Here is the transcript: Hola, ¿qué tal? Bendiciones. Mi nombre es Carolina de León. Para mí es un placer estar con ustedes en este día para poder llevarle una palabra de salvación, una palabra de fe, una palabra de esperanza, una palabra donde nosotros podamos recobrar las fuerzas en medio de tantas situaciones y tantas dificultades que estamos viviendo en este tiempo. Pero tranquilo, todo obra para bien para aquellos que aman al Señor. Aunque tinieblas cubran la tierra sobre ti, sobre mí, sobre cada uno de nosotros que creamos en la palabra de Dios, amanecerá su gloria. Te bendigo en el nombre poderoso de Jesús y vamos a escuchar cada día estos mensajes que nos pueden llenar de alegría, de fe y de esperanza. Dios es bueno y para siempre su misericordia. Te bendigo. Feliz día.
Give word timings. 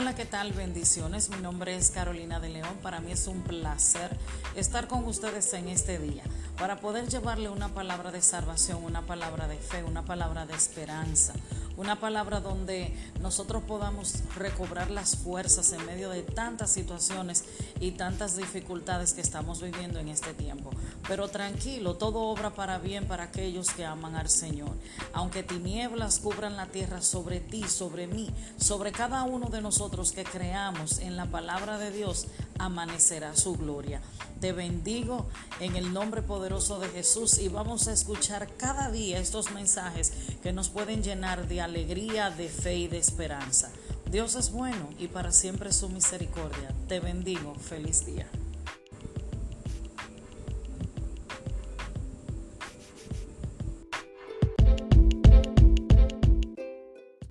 Hola, 0.00 0.14
¿qué 0.14 0.24
tal? 0.24 0.52
Bendiciones. 0.52 1.28
Mi 1.28 1.38
nombre 1.38 1.74
es 1.74 1.90
Carolina 1.90 2.38
de 2.38 2.50
León. 2.50 2.78
Para 2.84 3.00
mí 3.00 3.10
es 3.10 3.26
un 3.26 3.42
placer 3.42 4.16
estar 4.54 4.86
con 4.86 5.04
ustedes 5.06 5.52
en 5.54 5.66
este 5.66 5.98
día 5.98 6.22
para 6.58 6.80
poder 6.80 7.08
llevarle 7.08 7.48
una 7.48 7.68
palabra 7.68 8.10
de 8.10 8.20
salvación, 8.20 8.82
una 8.84 9.06
palabra 9.06 9.46
de 9.46 9.58
fe, 9.58 9.84
una 9.84 10.04
palabra 10.04 10.44
de 10.44 10.54
esperanza, 10.54 11.32
una 11.76 12.00
palabra 12.00 12.40
donde 12.40 12.92
nosotros 13.20 13.62
podamos 13.62 14.24
recobrar 14.34 14.90
las 14.90 15.16
fuerzas 15.16 15.72
en 15.72 15.86
medio 15.86 16.10
de 16.10 16.24
tantas 16.24 16.72
situaciones 16.72 17.44
y 17.78 17.92
tantas 17.92 18.36
dificultades 18.36 19.12
que 19.12 19.20
estamos 19.20 19.62
viviendo 19.62 20.00
en 20.00 20.08
este 20.08 20.34
tiempo. 20.34 20.70
Pero 21.06 21.28
tranquilo, 21.28 21.94
todo 21.94 22.22
obra 22.22 22.50
para 22.50 22.78
bien 22.78 23.06
para 23.06 23.24
aquellos 23.24 23.70
que 23.70 23.84
aman 23.84 24.16
al 24.16 24.28
Señor. 24.28 24.72
Aunque 25.12 25.44
tinieblas 25.44 26.18
cubran 26.18 26.56
la 26.56 26.66
tierra 26.66 27.00
sobre 27.00 27.38
ti, 27.38 27.62
sobre 27.68 28.08
mí, 28.08 28.28
sobre 28.58 28.90
cada 28.90 29.22
uno 29.22 29.48
de 29.48 29.62
nosotros 29.62 30.10
que 30.10 30.24
creamos 30.24 30.98
en 30.98 31.16
la 31.16 31.26
palabra 31.26 31.78
de 31.78 31.92
Dios, 31.92 32.26
amanecerá 32.58 33.36
su 33.36 33.56
gloria. 33.56 34.00
Te 34.40 34.52
bendigo 34.52 35.26
en 35.60 35.76
el 35.76 35.92
nombre 35.92 36.22
poderoso 36.22 36.78
de 36.78 36.88
Jesús 36.88 37.38
y 37.38 37.48
vamos 37.48 37.88
a 37.88 37.92
escuchar 37.92 38.48
cada 38.56 38.90
día 38.90 39.18
estos 39.18 39.50
mensajes 39.50 40.12
que 40.42 40.52
nos 40.52 40.68
pueden 40.68 41.02
llenar 41.02 41.48
de 41.48 41.60
alegría, 41.60 42.30
de 42.30 42.48
fe 42.48 42.76
y 42.76 42.88
de 42.88 42.98
esperanza. 42.98 43.70
Dios 44.10 44.36
es 44.36 44.52
bueno 44.52 44.88
y 44.98 45.08
para 45.08 45.32
siempre 45.32 45.72
su 45.72 45.88
misericordia. 45.88 46.74
Te 46.88 47.00
bendigo. 47.00 47.54
Feliz 47.54 48.06
día. 48.06 48.26